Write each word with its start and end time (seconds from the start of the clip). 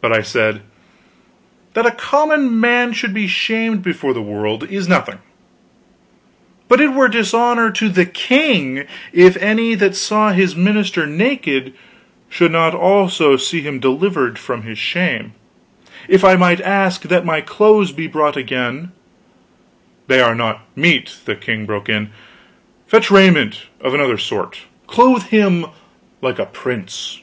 But 0.00 0.12
I 0.12 0.22
said: 0.22 0.60
"That 1.74 1.84
a 1.84 1.90
common 1.90 2.60
man 2.60 2.92
should 2.92 3.12
be 3.12 3.26
shamed 3.26 3.82
before 3.82 4.14
the 4.14 4.22
world, 4.22 4.62
is 4.70 4.86
nothing; 4.86 5.18
but 6.68 6.80
it 6.80 6.92
were 6.92 7.08
dishonor 7.08 7.72
to 7.72 7.88
the 7.88 8.06
king 8.06 8.84
if 9.12 9.36
any 9.38 9.74
that 9.74 9.96
saw 9.96 10.30
his 10.30 10.54
minister 10.54 11.08
naked 11.08 11.72
should 12.28 12.52
not 12.52 12.72
also 12.72 13.36
see 13.36 13.62
him 13.62 13.80
delivered 13.80 14.38
from 14.38 14.62
his 14.62 14.78
shame. 14.78 15.32
If 16.06 16.24
I 16.24 16.36
might 16.36 16.60
ask 16.60 17.02
that 17.02 17.24
my 17.24 17.40
clothes 17.40 17.90
be 17.90 18.06
brought 18.06 18.36
again" 18.36 18.92
"They 20.06 20.20
are 20.20 20.36
not 20.36 20.60
meet," 20.76 21.16
the 21.24 21.34
king 21.34 21.66
broke 21.66 21.88
in. 21.88 22.10
"Fetch 22.86 23.10
raiment 23.10 23.66
of 23.80 23.92
another 23.92 24.18
sort; 24.18 24.60
clothe 24.86 25.24
him 25.24 25.66
like 26.22 26.38
a 26.38 26.46
prince!" 26.46 27.22